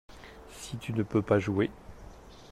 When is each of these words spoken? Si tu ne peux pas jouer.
Si 0.49 0.77
tu 0.77 0.93
ne 0.93 1.03
peux 1.03 1.21
pas 1.21 1.37
jouer. 1.37 1.69